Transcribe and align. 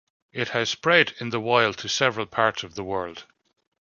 It 0.33 0.47
has 0.47 0.67
spread 0.71 1.13
in 1.19 1.29
the 1.29 1.39
wild 1.39 1.77
to 1.77 1.87
several 1.87 2.25
parts 2.25 2.63
of 2.63 2.73
the 2.73 2.83
world. 2.83 3.27